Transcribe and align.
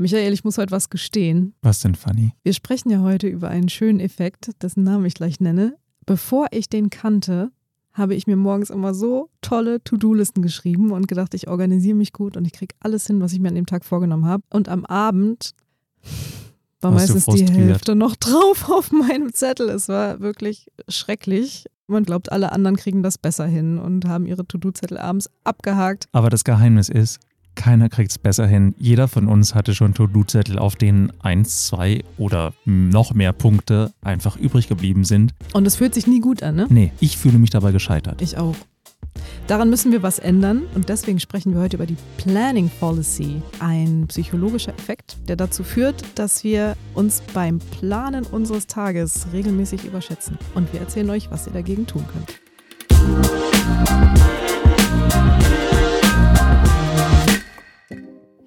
Michael, 0.00 0.32
ich 0.32 0.44
muss 0.44 0.56
heute 0.56 0.70
was 0.70 0.88
gestehen. 0.88 1.52
Was 1.60 1.80
denn, 1.80 1.94
Fanny? 1.94 2.32
Wir 2.42 2.54
sprechen 2.54 2.88
ja 2.88 3.02
heute 3.02 3.28
über 3.28 3.48
einen 3.48 3.68
schönen 3.68 4.00
Effekt, 4.00 4.50
dessen 4.62 4.82
Namen 4.82 5.04
ich 5.04 5.12
gleich 5.12 5.40
nenne. 5.40 5.76
Bevor 6.06 6.46
ich 6.52 6.70
den 6.70 6.88
kannte, 6.88 7.50
habe 7.92 8.14
ich 8.14 8.26
mir 8.26 8.36
morgens 8.36 8.70
immer 8.70 8.94
so 8.94 9.28
tolle 9.42 9.84
To-Do-Listen 9.84 10.40
geschrieben 10.40 10.90
und 10.92 11.06
gedacht, 11.06 11.34
ich 11.34 11.48
organisiere 11.48 11.96
mich 11.96 12.14
gut 12.14 12.38
und 12.38 12.46
ich 12.46 12.54
kriege 12.54 12.74
alles 12.80 13.06
hin, 13.06 13.20
was 13.20 13.34
ich 13.34 13.40
mir 13.40 13.48
an 13.48 13.56
dem 13.56 13.66
Tag 13.66 13.84
vorgenommen 13.84 14.24
habe. 14.24 14.42
Und 14.48 14.70
am 14.70 14.86
Abend 14.86 15.50
war 16.80 16.94
Warst 16.94 17.14
meistens 17.14 17.34
die? 17.36 17.52
Hälfte 17.52 17.94
noch 17.94 18.16
drauf 18.20 18.70
auf 18.70 18.92
meinem 18.92 19.34
Zettel. 19.34 19.68
Es 19.68 19.90
war 19.90 20.20
wirklich 20.20 20.68
schrecklich. 20.88 21.66
Man 21.88 22.04
glaubt, 22.04 22.32
alle 22.32 22.52
anderen 22.52 22.76
kriegen 22.76 23.02
das 23.02 23.18
besser 23.18 23.44
hin 23.44 23.76
und 23.76 24.06
haben 24.06 24.24
ihre 24.24 24.46
To-Do-Zettel 24.46 24.96
abends 24.96 25.28
abgehakt. 25.44 26.06
Aber 26.12 26.30
das 26.30 26.44
Geheimnis 26.44 26.88
ist, 26.88 27.20
keiner 27.54 27.88
kriegt 27.88 28.10
es 28.10 28.18
besser 28.18 28.46
hin. 28.46 28.74
Jeder 28.78 29.08
von 29.08 29.28
uns 29.28 29.54
hatte 29.54 29.74
schon 29.74 29.94
To-Do-Zettel, 29.94 30.58
auf 30.58 30.76
denen 30.76 31.12
eins, 31.20 31.66
zwei 31.66 32.02
oder 32.16 32.52
noch 32.64 33.14
mehr 33.14 33.32
Punkte 33.32 33.92
einfach 34.02 34.36
übrig 34.36 34.68
geblieben 34.68 35.04
sind. 35.04 35.34
Und 35.52 35.66
es 35.66 35.76
fühlt 35.76 35.94
sich 35.94 36.06
nie 36.06 36.20
gut 36.20 36.42
an, 36.42 36.56
ne? 36.56 36.66
Nee, 36.70 36.92
ich 37.00 37.16
fühle 37.16 37.38
mich 37.38 37.50
dabei 37.50 37.72
gescheitert. 37.72 38.22
Ich 38.22 38.36
auch. 38.36 38.56
Daran 39.46 39.68
müssen 39.68 39.90
wir 39.90 40.02
was 40.02 40.18
ändern 40.18 40.62
und 40.74 40.88
deswegen 40.88 41.18
sprechen 41.18 41.52
wir 41.52 41.60
heute 41.60 41.76
über 41.76 41.86
die 41.86 41.96
Planning 42.18 42.70
Policy, 42.78 43.42
ein 43.58 44.06
psychologischer 44.06 44.72
Effekt, 44.72 45.16
der 45.28 45.36
dazu 45.36 45.64
führt, 45.64 46.04
dass 46.14 46.44
wir 46.44 46.76
uns 46.94 47.20
beim 47.34 47.58
Planen 47.58 48.24
unseres 48.24 48.68
Tages 48.68 49.26
regelmäßig 49.32 49.84
überschätzen. 49.84 50.38
Und 50.54 50.72
wir 50.72 50.80
erzählen 50.80 51.10
euch, 51.10 51.30
was 51.30 51.46
ihr 51.48 51.52
dagegen 51.52 51.86
tun 51.86 52.04
könnt. 52.12 52.40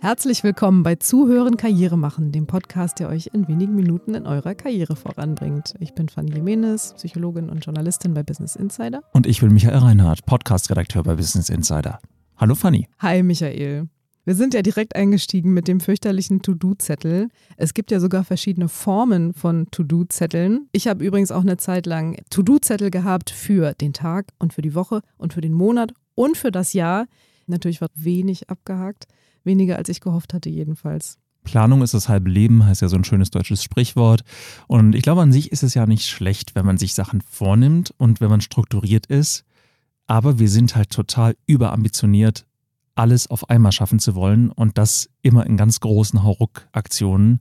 Herzlich 0.03 0.43
willkommen 0.43 0.83
bei 0.83 0.95
Zuhören 0.95 1.55
Karriere 1.55 1.97
machen, 1.97 2.33
dem 2.33 2.45
Podcast, 2.45 2.99
der 2.99 3.07
euch 3.07 3.29
in 3.31 3.47
wenigen 3.47 3.73
Minuten 3.73 4.15
in 4.15 4.27
eurer 4.27 4.53
Karriere 4.53 4.97
voranbringt. 4.97 5.75
Ich 5.79 5.93
bin 5.93 6.09
Fanny 6.09 6.33
Jimenez, 6.33 6.93
Psychologin 6.95 7.49
und 7.49 7.63
Journalistin 7.63 8.13
bei 8.13 8.21
Business 8.21 8.57
Insider. 8.57 9.01
Und 9.13 9.27
ich 9.27 9.39
bin 9.39 9.53
Michael 9.53 9.77
Reinhardt, 9.77 10.25
Podcast-Redakteur 10.25 11.03
bei 11.03 11.15
Business 11.15 11.47
Insider. 11.47 11.99
Hallo 12.35 12.53
Fanny. 12.53 12.89
Hi 12.99 13.23
Michael. 13.23 13.87
Wir 14.25 14.35
sind 14.35 14.53
ja 14.53 14.61
direkt 14.61 14.93
eingestiegen 14.97 15.53
mit 15.53 15.69
dem 15.69 15.79
fürchterlichen 15.79 16.41
To-Do-Zettel. 16.41 17.29
Es 17.55 17.73
gibt 17.73 17.89
ja 17.89 18.01
sogar 18.01 18.25
verschiedene 18.25 18.67
Formen 18.67 19.33
von 19.33 19.67
To-Do-Zetteln. 19.71 20.67
Ich 20.73 20.89
habe 20.89 21.05
übrigens 21.05 21.31
auch 21.31 21.43
eine 21.43 21.55
Zeit 21.55 21.85
lang 21.85 22.21
To-Do-Zettel 22.29 22.91
gehabt 22.91 23.29
für 23.29 23.71
den 23.71 23.93
Tag 23.93 24.33
und 24.37 24.51
für 24.51 24.61
die 24.61 24.75
Woche 24.75 24.99
und 25.17 25.31
für 25.31 25.39
den 25.39 25.53
Monat 25.53 25.93
und 26.13 26.35
für 26.35 26.51
das 26.51 26.73
Jahr. 26.73 27.05
Natürlich 27.47 27.81
war 27.81 27.89
wenig 27.95 28.49
abgehakt, 28.49 29.07
weniger 29.43 29.77
als 29.77 29.89
ich 29.89 30.01
gehofft 30.01 30.33
hatte 30.33 30.49
jedenfalls. 30.49 31.17
Planung 31.43 31.81
ist 31.81 31.93
das 31.93 32.09
halbe 32.09 32.29
Leben, 32.29 32.65
heißt 32.65 32.81
ja 32.81 32.87
so 32.87 32.95
ein 32.95 33.03
schönes 33.03 33.29
deutsches 33.29 33.63
Sprichwort. 33.63 34.23
Und 34.67 34.95
ich 34.95 35.01
glaube, 35.01 35.21
an 35.21 35.31
sich 35.31 35.51
ist 35.51 35.63
es 35.63 35.73
ja 35.73 35.85
nicht 35.85 36.07
schlecht, 36.07 36.55
wenn 36.55 36.65
man 36.65 36.77
sich 36.77 36.93
Sachen 36.93 37.21
vornimmt 37.21 37.93
und 37.97 38.21
wenn 38.21 38.29
man 38.29 38.41
strukturiert 38.41 39.07
ist. 39.07 39.43
Aber 40.07 40.39
wir 40.39 40.49
sind 40.49 40.75
halt 40.75 40.89
total 40.89 41.35
überambitioniert, 41.45 42.45
alles 42.95 43.27
auf 43.27 43.49
einmal 43.49 43.71
schaffen 43.71 43.99
zu 43.99 44.15
wollen 44.15 44.51
und 44.51 44.77
das 44.77 45.09
immer 45.21 45.45
in 45.45 45.57
ganz 45.57 45.79
großen 45.79 46.23
Hauruck-Aktionen, 46.23 47.39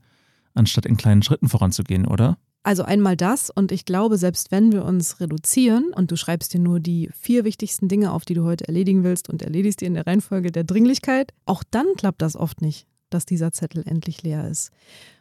anstatt 0.54 0.86
in 0.86 0.96
kleinen 0.96 1.22
Schritten 1.22 1.48
voranzugehen, 1.48 2.06
oder? 2.06 2.38
Also 2.64 2.84
einmal 2.84 3.16
das 3.16 3.50
und 3.50 3.72
ich 3.72 3.84
glaube, 3.84 4.16
selbst 4.18 4.52
wenn 4.52 4.70
wir 4.70 4.84
uns 4.84 5.18
reduzieren 5.20 5.92
und 5.94 6.12
du 6.12 6.16
schreibst 6.16 6.54
dir 6.54 6.60
nur 6.60 6.78
die 6.78 7.10
vier 7.12 7.44
wichtigsten 7.44 7.88
Dinge 7.88 8.12
auf, 8.12 8.24
die 8.24 8.34
du 8.34 8.44
heute 8.44 8.68
erledigen 8.68 9.02
willst 9.02 9.28
und 9.28 9.42
erledigst 9.42 9.80
die 9.80 9.86
in 9.86 9.94
der 9.94 10.06
Reihenfolge 10.06 10.52
der 10.52 10.62
Dringlichkeit, 10.62 11.32
auch 11.44 11.64
dann 11.68 11.86
klappt 11.96 12.22
das 12.22 12.36
oft 12.36 12.62
nicht, 12.62 12.86
dass 13.10 13.26
dieser 13.26 13.50
Zettel 13.50 13.82
endlich 13.86 14.22
leer 14.22 14.48
ist. 14.48 14.70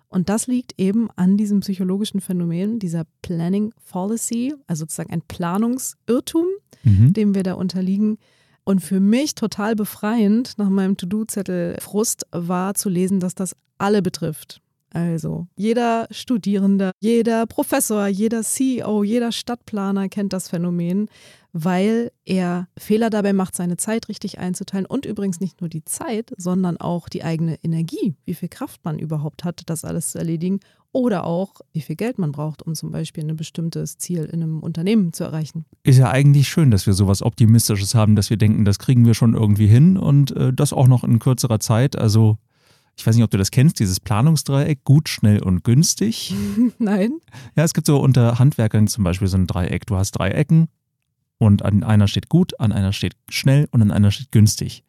Und 0.07 0.29
das 0.29 0.45
liegt 0.45 0.73
eben 0.77 1.09
an 1.15 1.37
diesem 1.37 1.61
psychologischen 1.61 2.19
Phänomen, 2.21 2.79
dieser 2.79 3.05
Planning 3.21 3.73
Fallacy, 3.79 4.53
also 4.67 4.81
sozusagen 4.81 5.11
ein 5.11 5.21
Planungsirrtum, 5.27 6.45
Mhm. 6.83 7.13
dem 7.13 7.35
wir 7.35 7.43
da 7.43 7.53
unterliegen. 7.53 8.17
Und 8.63 8.81
für 8.81 8.99
mich 8.99 9.35
total 9.35 9.75
befreiend 9.75 10.57
nach 10.57 10.69
meinem 10.69 10.97
To-Do-Zettel 10.97 11.77
Frust 11.79 12.25
war 12.31 12.73
zu 12.75 12.89
lesen, 12.89 13.19
dass 13.19 13.35
das 13.35 13.55
alle 13.77 14.01
betrifft. 14.01 14.61
Also 14.93 15.47
jeder 15.55 16.07
Studierende, 16.11 16.91
jeder 16.99 17.45
Professor, 17.47 18.07
jeder 18.07 18.43
CEO, 18.43 19.03
jeder 19.03 19.31
Stadtplaner 19.31 20.09
kennt 20.09 20.33
das 20.33 20.49
Phänomen, 20.49 21.07
weil 21.53 22.11
er 22.25 22.67
Fehler 22.77 23.09
dabei 23.09 23.33
macht, 23.33 23.55
seine 23.55 23.77
Zeit 23.77 24.09
richtig 24.09 24.39
einzuteilen 24.39 24.85
und 24.85 25.05
übrigens 25.05 25.39
nicht 25.39 25.61
nur 25.61 25.69
die 25.69 25.83
Zeit, 25.83 26.33
sondern 26.37 26.77
auch 26.77 27.09
die 27.09 27.23
eigene 27.23 27.57
Energie, 27.63 28.15
wie 28.25 28.33
viel 28.33 28.49
Kraft 28.49 28.83
man 28.83 28.99
überhaupt 28.99 29.43
hat, 29.43 29.63
das 29.65 29.85
alles 29.85 30.11
zu 30.11 30.17
erledigen 30.17 30.59
oder 30.93 31.25
auch 31.25 31.61
wie 31.71 31.81
viel 31.81 31.95
Geld 31.95 32.19
man 32.19 32.31
braucht, 32.31 32.61
um 32.61 32.75
zum 32.75 32.91
Beispiel 32.91 33.23
ein 33.23 33.35
bestimmtes 33.35 33.97
Ziel 33.97 34.25
in 34.25 34.43
einem 34.43 34.59
Unternehmen 34.59 35.13
zu 35.13 35.23
erreichen. 35.23 35.65
Ist 35.83 35.99
ja 35.99 36.09
eigentlich 36.09 36.49
schön, 36.49 36.71
dass 36.71 36.85
wir 36.85 36.93
sowas 36.93 37.21
Optimistisches 37.21 37.95
haben, 37.95 38.15
dass 38.15 38.29
wir 38.29 38.37
denken, 38.37 38.65
das 38.65 38.79
kriegen 38.79 39.05
wir 39.05 39.13
schon 39.13 39.33
irgendwie 39.33 39.67
hin 39.67 39.97
und 39.97 40.35
äh, 40.35 40.51
das 40.51 40.73
auch 40.73 40.87
noch 40.87 41.03
in 41.03 41.19
kürzerer 41.19 41.59
Zeit. 41.59 41.97
Also, 41.97 42.37
ich 42.97 43.05
weiß 43.07 43.15
nicht, 43.15 43.23
ob 43.23 43.31
du 43.31 43.37
das 43.37 43.51
kennst, 43.51 43.79
dieses 43.79 43.99
Planungsdreieck, 43.99 44.83
gut, 44.83 45.09
schnell 45.09 45.41
und 45.41 45.63
günstig. 45.63 46.33
Nein? 46.79 47.13
Ja, 47.55 47.63
es 47.63 47.73
gibt 47.73 47.87
so 47.87 47.99
unter 47.99 48.37
Handwerkern 48.39 48.87
zum 48.87 49.03
Beispiel 49.03 49.27
so 49.27 49.37
ein 49.37 49.47
Dreieck. 49.47 49.85
Du 49.87 49.95
hast 49.95 50.11
drei 50.11 50.29
Ecken 50.31 50.67
und 51.37 51.63
an 51.63 51.83
einer 51.83 52.07
steht 52.07 52.29
gut, 52.29 52.59
an 52.59 52.71
einer 52.71 52.93
steht 52.93 53.15
schnell 53.29 53.67
und 53.71 53.81
an 53.81 53.91
einer 53.91 54.11
steht 54.11 54.31
günstig. 54.31 54.83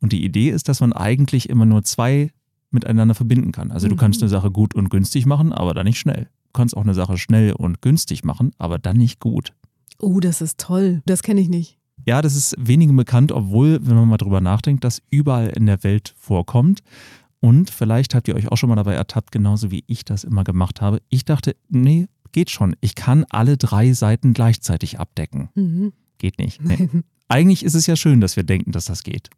Und 0.00 0.12
die 0.12 0.24
Idee 0.24 0.50
ist, 0.50 0.68
dass 0.68 0.80
man 0.80 0.92
eigentlich 0.92 1.48
immer 1.48 1.64
nur 1.64 1.82
zwei 1.84 2.30
miteinander 2.70 3.14
verbinden 3.14 3.52
kann. 3.52 3.70
Also 3.70 3.88
du 3.88 3.94
Mhm. 3.94 3.98
kannst 3.98 4.20
eine 4.22 4.28
Sache 4.28 4.50
gut 4.50 4.74
und 4.74 4.90
günstig 4.90 5.24
machen, 5.26 5.52
aber 5.52 5.72
dann 5.74 5.86
nicht 5.86 5.98
schnell. 5.98 6.28
Du 6.46 6.50
kannst 6.52 6.76
auch 6.76 6.82
eine 6.82 6.94
Sache 6.94 7.16
schnell 7.18 7.52
und 7.52 7.80
günstig 7.80 8.24
machen, 8.24 8.50
aber 8.58 8.78
dann 8.78 8.96
nicht 8.96 9.20
gut. 9.20 9.54
Oh, 10.00 10.20
das 10.20 10.40
ist 10.42 10.58
toll. 10.58 11.00
Das 11.06 11.22
kenne 11.22 11.40
ich 11.40 11.48
nicht. 11.48 11.78
Ja, 12.04 12.20
das 12.20 12.34
ist 12.36 12.54
wenigen 12.58 12.96
bekannt, 12.96 13.32
obwohl, 13.32 13.78
wenn 13.86 13.94
man 13.94 14.08
mal 14.08 14.16
drüber 14.18 14.40
nachdenkt, 14.40 14.84
das 14.84 15.00
überall 15.08 15.48
in 15.48 15.66
der 15.66 15.82
Welt 15.84 16.14
vorkommt. 16.18 16.80
Und 17.44 17.68
vielleicht 17.68 18.14
habt 18.14 18.26
ihr 18.26 18.36
euch 18.36 18.50
auch 18.50 18.56
schon 18.56 18.70
mal 18.70 18.74
dabei 18.74 18.94
ertappt, 18.94 19.30
genauso 19.30 19.70
wie 19.70 19.84
ich 19.86 20.02
das 20.06 20.24
immer 20.24 20.44
gemacht 20.44 20.80
habe. 20.80 21.02
Ich 21.10 21.26
dachte, 21.26 21.54
nee, 21.68 22.06
geht 22.32 22.48
schon. 22.48 22.74
Ich 22.80 22.94
kann 22.94 23.26
alle 23.28 23.58
drei 23.58 23.92
Seiten 23.92 24.32
gleichzeitig 24.32 24.98
abdecken. 24.98 25.50
Mhm. 25.54 25.92
Geht 26.16 26.38
nicht. 26.38 26.62
Nee. 26.64 26.88
Eigentlich 27.28 27.62
ist 27.62 27.74
es 27.74 27.86
ja 27.86 27.96
schön, 27.96 28.22
dass 28.22 28.36
wir 28.36 28.44
denken, 28.44 28.72
dass 28.72 28.86
das 28.86 29.02
geht. 29.02 29.28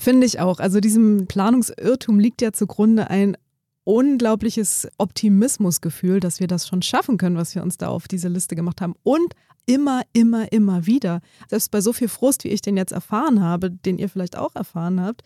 Finde 0.00 0.26
ich 0.26 0.40
auch. 0.40 0.58
Also 0.58 0.80
diesem 0.80 1.26
Planungsirrtum 1.26 2.18
liegt 2.18 2.40
ja 2.40 2.54
zugrunde 2.54 3.10
ein 3.10 3.36
unglaubliches 3.84 4.88
Optimismusgefühl, 4.96 6.20
dass 6.20 6.40
wir 6.40 6.46
das 6.46 6.66
schon 6.66 6.80
schaffen 6.80 7.18
können, 7.18 7.36
was 7.36 7.54
wir 7.54 7.62
uns 7.62 7.76
da 7.76 7.88
auf 7.88 8.08
diese 8.08 8.28
Liste 8.28 8.56
gemacht 8.56 8.80
haben. 8.80 8.94
Und 9.02 9.34
immer, 9.66 10.00
immer, 10.14 10.50
immer 10.50 10.86
wieder. 10.86 11.20
Selbst 11.48 11.70
bei 11.70 11.82
so 11.82 11.92
viel 11.92 12.08
Frust, 12.08 12.44
wie 12.44 12.48
ich 12.48 12.62
den 12.62 12.78
jetzt 12.78 12.92
erfahren 12.92 13.42
habe, 13.42 13.70
den 13.70 13.98
ihr 13.98 14.08
vielleicht 14.08 14.36
auch 14.36 14.54
erfahren 14.54 15.02
habt, 15.02 15.22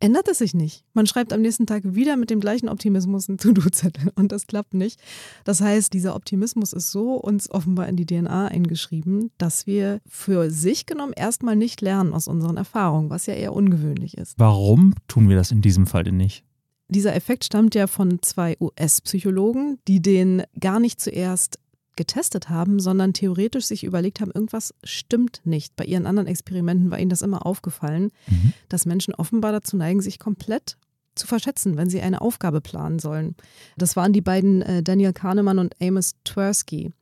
ändert 0.00 0.28
es 0.28 0.38
sich 0.38 0.54
nicht. 0.54 0.84
Man 0.94 1.06
schreibt 1.06 1.32
am 1.32 1.40
nächsten 1.40 1.66
Tag 1.66 1.82
wieder 1.84 2.16
mit 2.16 2.30
dem 2.30 2.40
gleichen 2.40 2.68
Optimismus 2.68 3.28
einen 3.28 3.38
To-Do-Zettel 3.38 4.12
und 4.16 4.32
das 4.32 4.46
klappt 4.46 4.74
nicht. 4.74 5.00
Das 5.44 5.60
heißt, 5.60 5.92
dieser 5.92 6.14
Optimismus 6.14 6.72
ist 6.72 6.90
so 6.90 7.14
uns 7.14 7.50
offenbar 7.50 7.88
in 7.88 7.96
die 7.96 8.06
DNA 8.06 8.48
eingeschrieben, 8.48 9.30
dass 9.38 9.66
wir 9.66 10.00
für 10.06 10.50
sich 10.50 10.86
genommen 10.86 11.12
erstmal 11.14 11.56
nicht 11.56 11.80
lernen 11.80 12.14
aus 12.14 12.28
unseren 12.28 12.56
Erfahrungen, 12.56 13.10
was 13.10 13.26
ja 13.26 13.34
eher 13.34 13.52
ungewöhnlich 13.52 14.16
ist. 14.16 14.34
Warum 14.38 14.94
tun 15.08 15.28
wir 15.28 15.36
das 15.36 15.50
in 15.50 15.62
diesem 15.62 15.86
Fall 15.86 16.04
denn 16.04 16.16
nicht? 16.16 16.44
Dieser 16.90 17.14
Effekt 17.14 17.44
stammt 17.44 17.74
ja 17.74 17.86
von 17.86 18.22
zwei 18.22 18.56
US-Psychologen, 18.60 19.78
die 19.86 20.00
den 20.00 20.42
gar 20.58 20.80
nicht 20.80 21.00
zuerst 21.00 21.58
getestet 21.98 22.48
haben, 22.48 22.80
sondern 22.80 23.12
theoretisch 23.12 23.66
sich 23.66 23.84
überlegt 23.84 24.20
haben, 24.22 24.30
irgendwas 24.34 24.72
stimmt 24.82 25.42
nicht. 25.44 25.76
Bei 25.76 25.84
ihren 25.84 26.06
anderen 26.06 26.26
Experimenten 26.26 26.90
war 26.90 26.98
ihnen 26.98 27.10
das 27.10 27.20
immer 27.20 27.44
aufgefallen, 27.44 28.10
Mhm. 28.28 28.54
dass 28.70 28.86
Menschen 28.86 29.14
offenbar 29.14 29.52
dazu 29.52 29.76
neigen, 29.76 30.00
sich 30.00 30.18
komplett 30.18 30.78
zu 31.14 31.26
verschätzen, 31.26 31.76
wenn 31.76 31.90
sie 31.90 32.00
eine 32.00 32.20
Aufgabe 32.22 32.60
planen 32.60 32.98
sollen. 33.00 33.34
Das 33.76 33.96
waren 33.96 34.12
die 34.12 34.20
beiden 34.20 34.62
äh, 34.62 34.82
Daniel 34.82 35.12
Kahnemann 35.12 35.58
und 35.58 35.74
Amos 35.82 36.14
Tversky. 36.24 36.92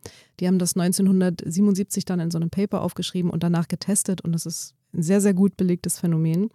Die 0.41 0.47
haben 0.49 0.59
das 0.59 0.75
1977 0.75 2.05
dann 2.07 2.19
in 2.21 2.31
so 2.31 2.39
einem 2.39 2.51
Paper 2.51 2.81
aufgeschrieben 2.81 3.31
und 3.31 3.43
danach 3.43 3.69
getestet 3.69 4.23
und 4.23 4.33
das 4.33 4.47
ist 4.47 4.75
ein 4.95 5.03
sehr, 5.03 5.21
sehr 5.21 5.35
gut 5.35 5.57
belegtes 5.57 6.01
Phänomen. 6.01 6.49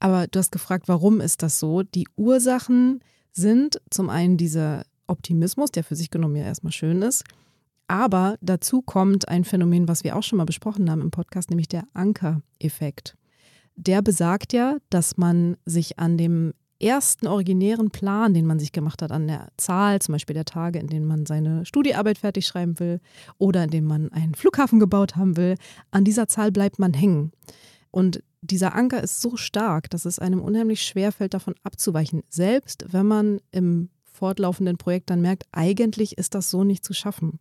Aber 0.00 0.26
du 0.28 0.38
hast 0.38 0.50
gefragt, 0.52 0.88
warum 0.88 1.20
ist 1.20 1.42
das 1.42 1.58
so? 1.58 1.82
Die 1.82 2.06
Ursachen 2.16 3.00
sind 3.32 3.80
zum 3.90 4.08
einen 4.10 4.36
dieser 4.38 4.84
Optimismus, 5.08 5.70
der 5.70 5.84
für 5.84 5.96
sich 5.96 6.10
genommen 6.10 6.36
ja 6.36 6.44
erstmal 6.44 6.72
schön 6.72 7.02
ist. 7.02 7.24
Aber 7.88 8.36
dazu 8.42 8.82
kommt 8.82 9.28
ein 9.28 9.44
Phänomen, 9.44 9.88
was 9.88 10.04
wir 10.04 10.14
auch 10.14 10.22
schon 10.22 10.36
mal 10.36 10.44
besprochen 10.44 10.90
haben 10.90 11.00
im 11.00 11.10
Podcast, 11.10 11.50
nämlich 11.50 11.68
der 11.68 11.84
Anker-Effekt. 11.94 13.16
Der 13.76 14.02
besagt 14.02 14.52
ja, 14.52 14.76
dass 14.90 15.16
man 15.16 15.56
sich 15.64 15.98
an 15.98 16.18
dem 16.18 16.52
ersten 16.80 17.26
originären 17.26 17.90
Plan, 17.90 18.34
den 18.34 18.46
man 18.46 18.58
sich 18.58 18.72
gemacht 18.72 19.02
hat, 19.02 19.10
an 19.10 19.26
der 19.26 19.48
Zahl, 19.56 20.00
zum 20.00 20.12
Beispiel 20.12 20.34
der 20.34 20.44
Tage, 20.44 20.78
in 20.78 20.86
denen 20.86 21.06
man 21.06 21.26
seine 21.26 21.64
Studiearbeit 21.64 22.18
fertig 22.18 22.46
schreiben 22.46 22.78
will 22.78 23.00
oder 23.38 23.64
in 23.64 23.70
denen 23.70 23.86
man 23.86 24.12
einen 24.12 24.34
Flughafen 24.34 24.78
gebaut 24.78 25.16
haben 25.16 25.36
will, 25.36 25.56
an 25.90 26.04
dieser 26.04 26.28
Zahl 26.28 26.52
bleibt 26.52 26.78
man 26.78 26.94
hängen. 26.94 27.32
Und 27.90 28.22
dieser 28.42 28.74
Anker 28.74 29.02
ist 29.02 29.20
so 29.20 29.36
stark, 29.36 29.90
dass 29.90 30.04
es 30.04 30.18
einem 30.18 30.40
unheimlich 30.40 30.82
schwer 30.82 31.10
fällt, 31.10 31.34
davon 31.34 31.54
abzuweichen. 31.64 32.22
Selbst 32.28 32.84
wenn 32.92 33.06
man 33.06 33.40
im 33.50 33.88
fortlaufenden 34.04 34.76
Projekt 34.76 35.10
dann 35.10 35.20
merkt, 35.20 35.44
eigentlich 35.52 36.18
ist 36.18 36.34
das 36.34 36.50
so 36.50 36.64
nicht 36.64 36.84
zu 36.84 36.92
schaffen. 36.92 37.38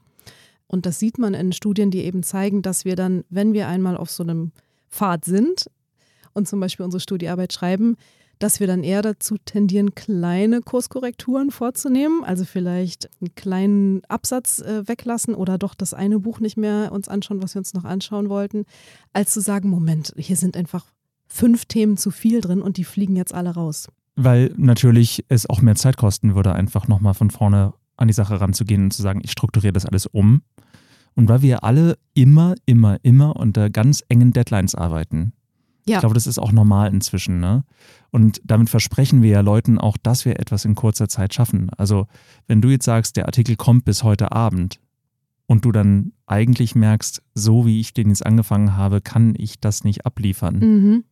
Und 0.67 0.85
das 0.85 0.99
sieht 0.99 1.17
man 1.17 1.33
in 1.33 1.53
Studien, 1.53 1.91
die 1.91 2.03
eben 2.03 2.23
zeigen, 2.23 2.61
dass 2.61 2.85
wir 2.85 2.95
dann, 2.95 3.23
wenn 3.29 3.53
wir 3.53 3.67
einmal 3.67 3.97
auf 3.97 4.11
so 4.11 4.23
einem 4.23 4.51
Pfad 4.89 5.25
sind 5.25 5.69
und 6.33 6.47
zum 6.47 6.59
Beispiel 6.59 6.83
unsere 6.83 7.01
Studiearbeit 7.01 7.53
schreiben, 7.53 7.95
dass 8.39 8.59
wir 8.59 8.67
dann 8.67 8.83
eher 8.83 9.01
dazu 9.01 9.37
tendieren, 9.43 9.95
kleine 9.95 10.61
Kurskorrekturen 10.61 11.51
vorzunehmen, 11.51 12.23
also 12.23 12.45
vielleicht 12.45 13.09
einen 13.19 13.33
kleinen 13.35 14.05
Absatz 14.05 14.59
äh, 14.59 14.87
weglassen 14.87 15.33
oder 15.33 15.57
doch 15.57 15.73
das 15.73 15.93
eine 15.93 16.19
Buch 16.19 16.39
nicht 16.39 16.57
mehr 16.57 16.91
uns 16.91 17.07
anschauen, 17.07 17.41
was 17.41 17.55
wir 17.55 17.59
uns 17.59 17.73
noch 17.73 17.85
anschauen 17.85 18.29
wollten, 18.29 18.65
als 19.13 19.31
zu 19.31 19.41
sagen, 19.41 19.69
Moment, 19.69 20.13
hier 20.17 20.35
sind 20.35 20.55
einfach 20.55 20.85
fünf 21.27 21.65
Themen 21.65 21.97
zu 21.97 22.11
viel 22.11 22.41
drin 22.41 22.61
und 22.61 22.77
die 22.77 22.83
fliegen 22.83 23.15
jetzt 23.15 23.33
alle 23.33 23.51
raus. 23.51 23.87
Weil 24.15 24.53
natürlich 24.57 25.25
es 25.29 25.49
auch 25.49 25.61
mehr 25.61 25.75
Zeit 25.75 25.97
kosten 25.97 26.35
würde, 26.35 26.53
einfach 26.53 26.87
nochmal 26.87 27.13
von 27.13 27.31
vorne 27.31 27.73
an 27.97 28.07
die 28.07 28.13
Sache 28.13 28.39
ranzugehen 28.39 28.85
und 28.85 28.93
zu 28.93 29.01
sagen, 29.01 29.21
ich 29.23 29.31
strukturiere 29.31 29.73
das 29.73 29.85
alles 29.85 30.05
um. 30.05 30.41
Und 31.15 31.29
weil 31.29 31.41
wir 31.41 31.63
alle 31.63 31.97
immer, 32.13 32.55
immer, 32.65 32.97
immer 33.01 33.35
unter 33.35 33.69
ganz 33.69 34.03
engen 34.07 34.33
Deadlines 34.33 34.75
arbeiten. 34.75 35.33
Ja. 35.87 35.95
Ich 35.95 35.99
glaube, 36.01 36.13
das 36.13 36.27
ist 36.27 36.37
auch 36.37 36.51
normal 36.51 36.93
inzwischen. 36.93 37.39
Ne? 37.39 37.63
Und 38.11 38.41
damit 38.43 38.69
versprechen 38.69 39.23
wir 39.23 39.31
ja 39.31 39.41
Leuten 39.41 39.79
auch, 39.79 39.97
dass 39.97 40.25
wir 40.25 40.39
etwas 40.39 40.65
in 40.65 40.75
kurzer 40.75 41.07
Zeit 41.07 41.33
schaffen. 41.33 41.71
Also 41.77 42.07
wenn 42.45 42.61
du 42.61 42.69
jetzt 42.69 42.85
sagst, 42.85 43.17
der 43.17 43.25
Artikel 43.25 43.55
kommt 43.55 43.85
bis 43.85 44.03
heute 44.03 44.31
Abend 44.31 44.79
und 45.47 45.65
du 45.65 45.71
dann 45.71 46.11
eigentlich 46.27 46.75
merkst, 46.75 47.23
so 47.33 47.65
wie 47.65 47.79
ich 47.79 47.93
den 47.93 48.09
jetzt 48.09 48.25
angefangen 48.25 48.75
habe, 48.75 49.01
kann 49.01 49.33
ich 49.37 49.59
das 49.59 49.83
nicht 49.83 50.05
abliefern. 50.05 50.59
Mhm 50.59 51.03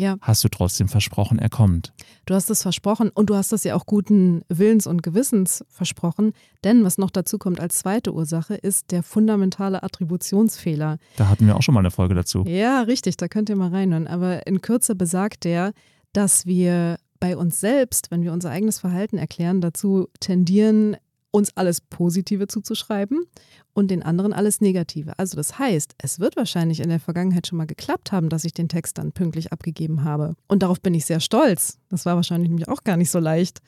ja. 0.00 0.16
hast 0.20 0.42
du 0.42 0.48
trotzdem 0.48 0.88
versprochen, 0.88 1.38
er 1.38 1.48
kommt. 1.48 1.92
Du 2.26 2.34
hast 2.34 2.50
es 2.50 2.62
versprochen 2.62 3.10
und 3.10 3.30
du 3.30 3.34
hast 3.34 3.52
es 3.52 3.64
ja 3.64 3.74
auch 3.74 3.86
guten 3.86 4.42
Willens 4.48 4.86
und 4.86 5.02
Gewissens 5.02 5.64
versprochen. 5.68 6.32
Denn 6.64 6.84
was 6.84 6.98
noch 6.98 7.10
dazu 7.10 7.38
kommt 7.38 7.60
als 7.60 7.78
zweite 7.78 8.12
Ursache, 8.12 8.54
ist 8.54 8.90
der 8.92 9.02
fundamentale 9.02 9.82
Attributionsfehler. 9.82 10.98
Da 11.16 11.28
hatten 11.28 11.46
wir 11.46 11.56
auch 11.56 11.62
schon 11.62 11.74
mal 11.74 11.80
eine 11.80 11.90
Folge 11.90 12.14
dazu. 12.14 12.44
Ja, 12.46 12.82
richtig, 12.82 13.16
da 13.16 13.28
könnt 13.28 13.48
ihr 13.48 13.56
mal 13.56 13.70
reinhören. 13.70 14.06
Aber 14.06 14.46
in 14.46 14.60
Kürze 14.60 14.94
besagt 14.94 15.44
der, 15.44 15.72
dass 16.12 16.46
wir 16.46 16.96
bei 17.20 17.36
uns 17.36 17.60
selbst, 17.60 18.10
wenn 18.10 18.22
wir 18.22 18.32
unser 18.32 18.50
eigenes 18.50 18.78
Verhalten 18.78 19.18
erklären, 19.18 19.60
dazu 19.60 20.08
tendieren, 20.20 20.96
uns 21.30 21.56
alles 21.56 21.80
Positive 21.80 22.48
zuzuschreiben 22.48 23.24
und 23.72 23.90
den 23.90 24.02
anderen 24.02 24.32
alles 24.32 24.60
Negative. 24.60 25.18
Also 25.18 25.36
das 25.36 25.58
heißt, 25.58 25.94
es 25.98 26.18
wird 26.18 26.36
wahrscheinlich 26.36 26.80
in 26.80 26.88
der 26.88 27.00
Vergangenheit 27.00 27.46
schon 27.46 27.58
mal 27.58 27.66
geklappt 27.66 28.12
haben, 28.12 28.28
dass 28.28 28.44
ich 28.44 28.52
den 28.52 28.68
Text 28.68 28.98
dann 28.98 29.12
pünktlich 29.12 29.52
abgegeben 29.52 30.04
habe. 30.04 30.34
Und 30.48 30.62
darauf 30.62 30.80
bin 30.80 30.94
ich 30.94 31.06
sehr 31.06 31.20
stolz. 31.20 31.78
Das 31.88 32.04
war 32.06 32.16
wahrscheinlich 32.16 32.48
nämlich 32.48 32.68
auch 32.68 32.84
gar 32.84 32.96
nicht 32.96 33.10
so 33.10 33.18
leicht. 33.18 33.60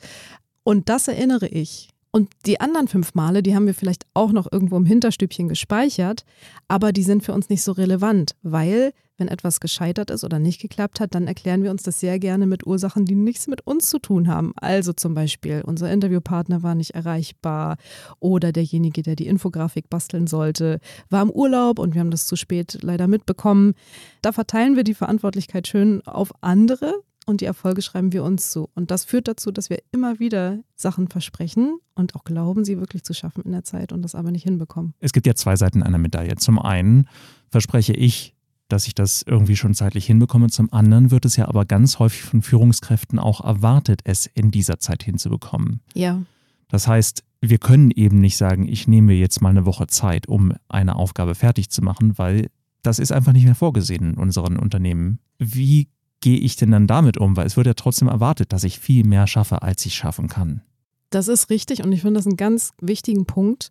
Und 0.64 0.88
das 0.88 1.08
erinnere 1.08 1.48
ich. 1.48 1.91
Und 2.14 2.28
die 2.44 2.60
anderen 2.60 2.88
fünf 2.88 3.14
Male, 3.14 3.42
die 3.42 3.54
haben 3.54 3.66
wir 3.66 3.72
vielleicht 3.72 4.04
auch 4.12 4.32
noch 4.32 4.52
irgendwo 4.52 4.76
im 4.76 4.84
Hinterstübchen 4.84 5.48
gespeichert, 5.48 6.26
aber 6.68 6.92
die 6.92 7.02
sind 7.02 7.24
für 7.24 7.32
uns 7.32 7.48
nicht 7.48 7.62
so 7.62 7.72
relevant, 7.72 8.36
weil 8.42 8.92
wenn 9.16 9.28
etwas 9.28 9.60
gescheitert 9.60 10.10
ist 10.10 10.22
oder 10.22 10.38
nicht 10.38 10.60
geklappt 10.60 11.00
hat, 11.00 11.14
dann 11.14 11.26
erklären 11.26 11.62
wir 11.62 11.70
uns 11.70 11.84
das 11.84 12.00
sehr 12.00 12.18
gerne 12.18 12.46
mit 12.46 12.66
Ursachen, 12.66 13.06
die 13.06 13.14
nichts 13.14 13.46
mit 13.46 13.66
uns 13.66 13.88
zu 13.88 13.98
tun 13.98 14.28
haben. 14.28 14.52
Also 14.56 14.92
zum 14.92 15.14
Beispiel, 15.14 15.62
unser 15.64 15.90
Interviewpartner 15.90 16.62
war 16.62 16.74
nicht 16.74 16.90
erreichbar 16.90 17.76
oder 18.20 18.52
derjenige, 18.52 19.02
der 19.02 19.16
die 19.16 19.26
Infografik 19.26 19.88
basteln 19.88 20.26
sollte, 20.26 20.80
war 21.08 21.22
im 21.22 21.30
Urlaub 21.30 21.78
und 21.78 21.94
wir 21.94 22.00
haben 22.00 22.10
das 22.10 22.26
zu 22.26 22.36
spät 22.36 22.78
leider 22.82 23.08
mitbekommen. 23.08 23.72
Da 24.20 24.32
verteilen 24.32 24.76
wir 24.76 24.84
die 24.84 24.94
Verantwortlichkeit 24.94 25.66
schön 25.66 26.02
auf 26.06 26.32
andere, 26.42 27.02
und 27.26 27.40
die 27.40 27.44
Erfolge 27.44 27.82
schreiben 27.82 28.12
wir 28.12 28.24
uns 28.24 28.50
zu. 28.50 28.68
Und 28.74 28.90
das 28.90 29.04
führt 29.04 29.28
dazu, 29.28 29.50
dass 29.50 29.70
wir 29.70 29.78
immer 29.92 30.18
wieder 30.18 30.58
Sachen 30.74 31.08
versprechen 31.08 31.78
und 31.94 32.14
auch 32.14 32.24
glauben, 32.24 32.64
sie 32.64 32.78
wirklich 32.78 33.04
zu 33.04 33.14
schaffen 33.14 33.42
in 33.42 33.52
der 33.52 33.64
Zeit 33.64 33.92
und 33.92 34.02
das 34.02 34.14
aber 34.14 34.30
nicht 34.30 34.44
hinbekommen. 34.44 34.94
Es 34.98 35.12
gibt 35.12 35.26
ja 35.26 35.34
zwei 35.34 35.56
Seiten 35.56 35.82
einer 35.82 35.98
Medaille. 35.98 36.36
Zum 36.36 36.58
einen 36.58 37.08
verspreche 37.50 37.92
ich, 37.92 38.34
dass 38.68 38.86
ich 38.86 38.94
das 38.94 39.22
irgendwie 39.22 39.56
schon 39.56 39.74
zeitlich 39.74 40.06
hinbekomme. 40.06 40.48
Zum 40.48 40.72
anderen 40.72 41.10
wird 41.10 41.24
es 41.24 41.36
ja 41.36 41.46
aber 41.46 41.64
ganz 41.64 41.98
häufig 41.98 42.22
von 42.22 42.42
Führungskräften 42.42 43.18
auch 43.18 43.44
erwartet, 43.44 44.00
es 44.04 44.26
in 44.26 44.50
dieser 44.50 44.78
Zeit 44.78 45.02
hinzubekommen. 45.02 45.80
Ja. 45.94 46.22
Das 46.68 46.88
heißt, 46.88 47.22
wir 47.42 47.58
können 47.58 47.90
eben 47.90 48.20
nicht 48.20 48.36
sagen, 48.36 48.66
ich 48.66 48.88
nehme 48.88 49.12
jetzt 49.12 49.42
mal 49.42 49.50
eine 49.50 49.66
Woche 49.66 49.88
Zeit, 49.88 50.26
um 50.26 50.54
eine 50.68 50.96
Aufgabe 50.96 51.34
fertig 51.34 51.70
zu 51.70 51.82
machen, 51.82 52.16
weil 52.16 52.48
das 52.82 52.98
ist 52.98 53.12
einfach 53.12 53.32
nicht 53.32 53.44
mehr 53.44 53.54
vorgesehen 53.54 54.12
in 54.12 54.18
unseren 54.18 54.58
Unternehmen. 54.58 55.18
Wie 55.38 55.88
gehe 56.22 56.38
ich 56.38 56.56
denn 56.56 56.70
dann 56.70 56.86
damit 56.86 57.18
um? 57.18 57.36
Weil 57.36 57.46
es 57.46 57.58
wird 57.58 57.66
ja 57.66 57.74
trotzdem 57.74 58.08
erwartet, 58.08 58.54
dass 58.54 58.64
ich 58.64 58.78
viel 58.78 59.04
mehr 59.04 59.26
schaffe, 59.26 59.60
als 59.60 59.84
ich 59.84 59.94
schaffen 59.94 60.28
kann. 60.28 60.62
Das 61.10 61.28
ist 61.28 61.50
richtig 61.50 61.84
und 61.84 61.92
ich 61.92 62.00
finde 62.00 62.18
das 62.18 62.26
einen 62.26 62.38
ganz 62.38 62.70
wichtigen 62.80 63.26
Punkt, 63.26 63.70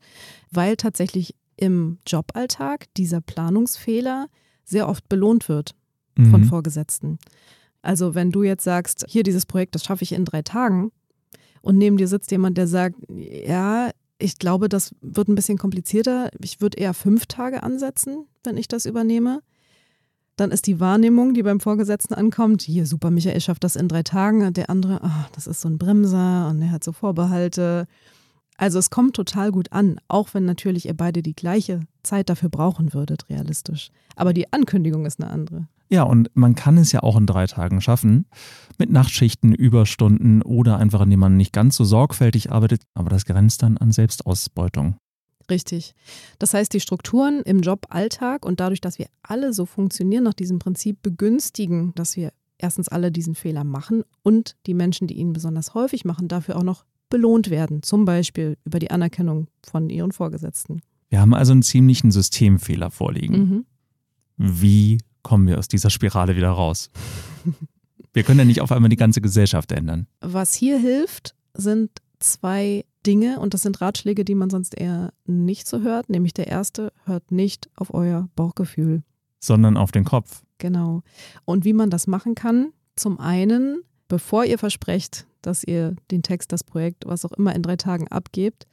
weil 0.52 0.78
tatsächlich 0.78 1.34
im 1.58 1.98
Joballtag 2.06 2.86
dieser 2.98 3.22
Planungsfehler 3.22 4.28
sehr 4.64 4.88
oft 4.88 5.10
belohnt 5.10 5.50
wird 5.50 5.76
von 6.16 6.42
mhm. 6.42 6.46
Vorgesetzten. 6.46 7.18
Also 7.82 8.14
wenn 8.14 8.32
du 8.32 8.44
jetzt 8.44 8.64
sagst, 8.64 9.06
hier 9.10 9.24
dieses 9.24 9.48
Projekt, 9.48 9.74
das 9.74 9.84
schaffe 9.84 10.04
ich 10.04 10.12
in 10.12 10.26
drei 10.26 10.44
Tagen 10.44 10.92
und 11.62 11.78
neben 11.78 11.98
dir 11.98 12.08
sitzt 12.08 12.30
jemand, 12.30 12.58
der 12.58 12.68
sagt, 12.68 12.98
ja, 13.10 13.90
ich 14.20 14.38
glaube, 14.38 14.70
das 14.70 14.94
wird 15.02 15.30
ein 15.30 15.36
bisschen 15.36 15.58
komplizierter. 15.58 16.30
Ich 16.40 16.62
würde 16.62 16.78
eher 16.78 16.94
fünf 16.94 17.26
Tage 17.26 17.64
ansetzen, 17.64 18.26
wenn 18.44 18.58
ich 18.58 18.68
das 18.68 18.86
übernehme 18.86 19.42
dann 20.36 20.52
ist 20.52 20.68
die 20.68 20.80
Wahrnehmung, 20.80 21.34
die 21.34 21.44
beim 21.44 21.60
Vorgesetzten 21.60 22.14
ankommt, 22.14 22.62
hier 22.62 22.86
super, 22.86 23.12
Michael 23.12 23.42
schafft 23.42 23.64
das 23.64 23.76
in 23.76 23.88
drei 23.88 24.04
Tagen, 24.04 24.54
der 24.54 24.70
andere, 24.70 25.00
ach, 25.04 25.30
das 25.32 25.48
ist 25.48 25.62
so 25.62 25.70
ein 25.70 25.78
Bremser 25.78 26.48
und 26.50 26.62
er 26.62 26.72
hat 26.72 26.84
so 26.84 26.92
Vorbehalte. 26.92 27.88
Also 28.58 28.80
es 28.80 28.90
kommt 28.90 29.16
total 29.16 29.52
gut 29.52 29.72
an, 29.72 30.00
auch 30.08 30.34
wenn 30.34 30.46
natürlich 30.46 30.86
ihr 30.86 30.96
beide 30.96 31.22
die 31.22 31.36
gleiche 31.36 31.82
Zeit 32.04 32.30
dafür 32.30 32.50
brauchen 32.50 32.94
würdet, 32.94 33.30
realistisch. 33.30 33.92
Aber 34.16 34.34
die 34.34 34.52
Ankündigung 34.54 35.06
ist 35.06 35.22
eine 35.22 35.32
andere. 35.32 35.68
Ja, 35.90 36.04
und 36.04 36.30
man 36.36 36.56
kann 36.56 36.78
es 36.78 36.94
ja 36.94 37.04
auch 37.04 37.18
in 37.18 37.26
drei 37.26 37.48
Tagen 37.48 37.82
schaffen, 37.82 38.26
mit 38.78 38.90
Nachtschichten, 38.90 39.54
Überstunden 39.54 40.42
oder 40.42 40.78
einfach, 40.78 41.02
indem 41.02 41.20
man 41.20 41.36
nicht 41.36 41.52
ganz 41.52 41.76
so 41.76 41.84
sorgfältig 41.84 42.50
arbeitet, 42.50 42.84
aber 42.94 43.10
das 43.10 43.26
grenzt 43.26 43.62
dann 43.62 43.78
an 43.78 43.92
Selbstausbeutung. 43.92 44.96
Richtig. 45.52 45.94
Das 46.40 46.54
heißt, 46.54 46.74
die 46.74 46.80
Strukturen 46.80 47.42
im 47.42 47.60
Joballtag 47.60 48.46
und 48.46 48.62
dadurch, 48.62 48.80
dass 48.80 48.98
wir 48.98 49.08
alle 49.22 49.54
so 49.54 49.66
funktionieren, 49.66 50.24
nach 50.24 50.34
diesem 50.34 50.60
Prinzip 50.60 51.02
begünstigen, 51.02 51.94
dass 51.96 52.16
wir 52.16 52.32
erstens 52.58 52.88
alle 52.88 53.12
diesen 53.12 53.36
Fehler 53.36 53.66
machen 53.66 54.04
und 54.24 54.56
die 54.66 54.74
Menschen, 54.74 55.08
die 55.08 55.16
ihn 55.16 55.34
besonders 55.34 55.74
häufig 55.74 56.06
machen, 56.06 56.30
dafür 56.30 56.56
auch 56.56 56.64
noch 56.64 56.86
belohnt 57.10 57.50
werden, 57.50 57.84
zum 57.84 58.06
Beispiel 58.06 58.58
über 58.64 58.80
die 58.80 58.92
Anerkennung 58.92 59.48
von 59.62 59.90
ihren 59.90 60.14
Vorgesetzten. 60.14 60.82
Wir 61.10 61.20
haben 61.20 61.34
also 61.34 61.52
einen 61.52 61.64
ziemlichen 61.64 62.12
Systemfehler 62.12 62.90
vorliegen. 62.90 63.38
Mhm. 63.38 63.66
Wie 64.38 65.00
kommen 65.22 65.48
wir 65.48 65.60
aus 65.60 65.68
dieser 65.68 65.90
Spirale 65.90 66.38
wieder 66.38 66.52
raus? 66.52 66.90
wir 68.14 68.24
können 68.24 68.40
ja 68.40 68.46
nicht 68.46 68.62
auf 68.62 68.72
einmal 68.72 68.90
die 68.90 68.96
ganze 68.96 69.20
Gesellschaft 69.20 69.74
ändern. 69.74 70.08
Was 70.22 70.54
hier 70.54 70.80
hilft, 70.80 71.36
sind 71.54 71.92
zwei 72.24 72.86
Dinge 73.06 73.40
und 73.40 73.54
das 73.54 73.64
sind 73.64 73.82
Ratschläge, 73.82 74.24
die 74.24 74.36
man 74.36 74.50
sonst 74.50 74.80
eher 74.80 75.14
nicht 75.26 75.68
so 75.68 75.82
hört. 75.82 76.10
Nämlich 76.10 76.34
der 76.34 76.48
erste, 76.48 76.92
hört 77.06 77.32
nicht 77.32 77.70
auf 77.76 77.94
euer 77.94 78.30
Bauchgefühl. 78.36 79.04
Sondern 79.40 79.78
auf 79.78 79.92
den 79.92 80.04
Kopf. 80.04 80.44
Genau. 80.58 81.02
Und 81.46 81.66
wie 81.66 81.74
man 81.74 81.90
das 81.90 82.08
machen 82.08 82.36
kann, 82.36 82.72
zum 82.96 83.20
einen, 83.20 83.82
bevor 84.08 84.46
ihr 84.46 84.60
versprecht, 84.60 85.26
dass 85.42 85.64
ihr 85.64 85.96
den 86.12 86.22
Text, 86.22 86.52
das 86.52 86.64
Projekt, 86.64 87.06
was 87.08 87.26
auch 87.26 87.32
immer 87.32 87.56
in 87.56 87.64
drei 87.64 87.76
Tagen 87.76 88.08
abgebt, 88.10 88.68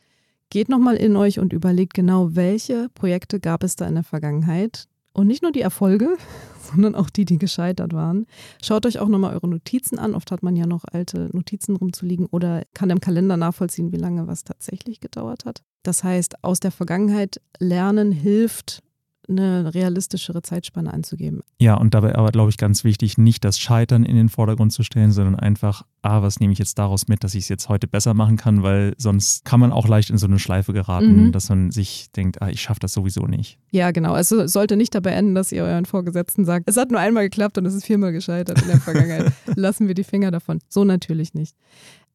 geht 0.51 0.69
nochmal 0.69 0.97
in 0.97 1.17
euch 1.17 1.39
und 1.39 1.53
überlegt 1.53 1.95
genau, 1.95 2.35
welche 2.35 2.89
Projekte 2.91 3.41
gab 3.41 3.63
es 3.63 3.77
da 3.77 3.87
in 3.87 3.95
der 3.95 4.05
Vergangenheit. 4.05 4.89
Und 5.13 5.27
nicht 5.27 5.43
nur 5.43 5.53
die 5.53 5.61
Erfolge, 5.61 6.17
sondern 6.71 6.95
auch 6.95 7.11
die, 7.11 7.25
die 7.25 7.39
gescheitert 7.39 7.93
waren. 7.93 8.27
Schaut 8.63 8.87
euch 8.87 8.99
auch 8.99 9.09
nochmal 9.09 9.35
eure 9.35 9.49
Notizen 9.49 9.99
an. 9.99 10.15
Oft 10.15 10.31
hat 10.31 10.43
man 10.43 10.57
ja 10.57 10.67
noch 10.67 10.85
alte 10.91 11.31
Notizen 11.33 11.77
rumzuliegen 11.77 12.27
oder 12.27 12.63
kann 12.75 12.91
im 12.91 13.01
Kalender 13.01 13.37
nachvollziehen, 13.37 13.93
wie 13.93 13.97
lange 13.97 14.27
was 14.27 14.45
tatsächlich 14.45 15.01
gedauert 15.01 15.45
hat. 15.45 15.63
Das 15.83 16.05
heißt, 16.05 16.45
aus 16.45 16.61
der 16.61 16.71
Vergangenheit 16.71 17.41
lernen 17.59 18.13
hilft, 18.13 18.83
eine 19.29 19.75
realistischere 19.75 20.43
Zeitspanne 20.43 20.93
anzugeben. 20.93 21.43
Ja, 21.61 21.75
und 21.75 21.95
dabei 21.95 22.17
aber, 22.17 22.31
glaube 22.31 22.51
ich, 22.51 22.57
ganz 22.57 22.85
wichtig, 22.85 23.19
nicht 23.19 23.45
das 23.45 23.59
Scheitern 23.59 24.05
in 24.05 24.17
den 24.17 24.29
Vordergrund 24.29 24.73
zu 24.73 24.83
stellen, 24.83 25.13
sondern 25.13 25.37
einfach, 25.37 25.85
ah, 26.03 26.23
was 26.23 26.41
nehme 26.41 26.53
ich 26.53 26.59
jetzt 26.59 26.79
daraus 26.79 27.09
mit, 27.09 27.25
dass 27.25 27.35
ich 27.35 27.45
es 27.45 27.49
jetzt 27.49 27.69
heute 27.69 27.87
besser 27.87 28.15
machen 28.15 28.37
kann, 28.37 28.63
weil 28.63 28.95
sonst 28.99 29.45
kann 29.45 29.61
man 29.61 29.73
auch 29.73 29.87
leicht 29.87 30.11
in 30.11 30.19
so 30.19 30.27
eine 30.27 30.39
Schleife 30.39 30.73
geraten, 30.73 31.27
mhm. 31.27 31.33
dass 31.33 31.49
man 31.49 31.71
sich 31.71 32.11
denkt, 32.13 32.41
ah, 32.43 32.49
ich 32.49 32.63
schaffe 32.63 32.81
das 32.81 32.93
sowieso 32.93 33.27
nicht. 33.27 33.59
Ja, 33.71 33.91
genau. 33.91 34.17
Es 34.17 34.29
sollte 34.29 34.77
nicht 34.77 34.95
dabei 34.95 35.11
enden, 35.11 35.35
dass 35.35 35.53
ihr 35.53 35.65
euren 35.65 35.85
Vorgesetzten 35.85 36.45
sagt, 36.45 36.69
es 36.69 36.77
hat 36.77 36.91
nur 36.91 37.01
einmal 37.01 37.25
geklappt 37.25 37.59
und 37.59 37.67
es 37.67 37.75
ist 37.75 37.85
viermal 37.85 38.13
gescheitert 38.13 38.61
in 38.63 38.69
der 38.69 38.81
Vergangenheit. 38.81 39.33
Lassen 39.57 39.89
wir 39.89 39.95
die 39.95 40.05
Finger 40.05 40.31
davon. 40.31 40.61
So 40.69 40.85
natürlich 40.85 41.35
nicht. 41.35 41.55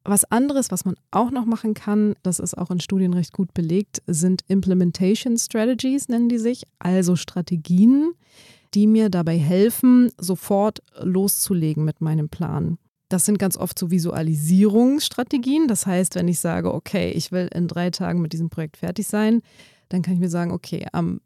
Was 0.06 0.24
anderes, 0.30 0.70
was 0.70 0.84
man 0.84 0.96
auch 1.10 1.30
noch 1.30 1.46
machen 1.46 1.72
kann, 1.72 2.14
das 2.22 2.38
ist 2.38 2.58
auch 2.58 2.70
in 2.70 2.80
Studien 2.80 3.14
recht 3.14 3.32
gut 3.32 3.54
belegt, 3.54 4.02
sind 4.06 4.42
Implementation 4.48 5.38
Strategies, 5.38 6.08
nennen 6.08 6.28
die 6.28 6.38
sich, 6.38 6.64
also 6.78 7.16
Strategien, 7.16 8.12
die 8.74 8.86
mir 8.86 9.08
dabei 9.08 9.38
helfen, 9.38 10.10
sofort 10.18 10.82
loszulegen 11.00 11.84
mit 11.84 12.02
meinem 12.02 12.28
Plan. 12.28 12.76
Das 13.08 13.24
sind 13.24 13.38
ganz 13.38 13.56
oft 13.56 13.78
so 13.78 13.90
Visualisierungsstrategien. 13.90 15.68
Das 15.68 15.86
heißt, 15.86 16.16
wenn 16.16 16.28
ich 16.28 16.40
sage, 16.40 16.74
okay, 16.74 17.10
ich 17.12 17.32
will 17.32 17.48
in 17.54 17.66
drei 17.66 17.90
Tagen 17.90 18.20
mit 18.20 18.34
diesem 18.34 18.50
Projekt 18.50 18.76
fertig 18.76 19.06
sein, 19.06 19.40
dann 19.88 20.02
kann 20.02 20.14
ich 20.14 20.20
mir 20.20 20.30
sagen, 20.30 20.50
okay, 20.50 20.86
am 20.92 21.20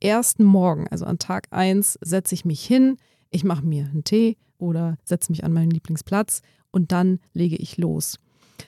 ersten 0.00 0.42
Morgen, 0.42 0.88
also 0.88 1.04
an 1.04 1.18
Tag 1.18 1.46
1, 1.50 1.98
setze 2.00 2.34
ich 2.34 2.44
mich 2.44 2.64
hin, 2.64 2.96
ich 3.30 3.44
mache 3.44 3.64
mir 3.64 3.84
einen 3.84 4.02
Tee 4.04 4.36
oder 4.58 4.96
setze 5.04 5.30
mich 5.30 5.44
an 5.44 5.52
meinen 5.52 5.70
Lieblingsplatz 5.70 6.40
und 6.70 6.90
dann 6.90 7.20
lege 7.32 7.56
ich 7.56 7.78
los. 7.78 8.18